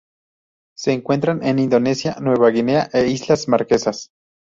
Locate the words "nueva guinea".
2.19-2.89